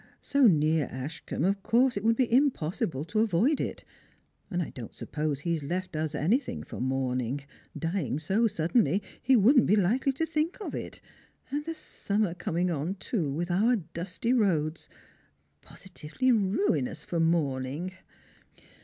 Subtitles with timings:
[0.33, 3.83] "So near Ashcombe, of course it would be impossible to avoid it,
[4.49, 7.41] and I don't suppose he has left us anything for mourning;
[7.77, 11.01] tlying 80 suddenly, he wouldn't be likely to think of it,
[11.51, 12.67] and the Strangers and Pilgrims.
[12.67, 14.89] 379 »nmmer comii.g on too, with our dusty roads—
[15.61, 17.91] positively ruinoaa for mourning."